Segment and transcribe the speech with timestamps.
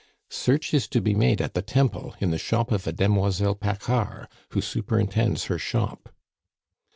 [0.31, 4.25] "Search is to be made at the Temple, in the shop of a demoiselle Paccard
[4.49, 6.09] who superintends her shop."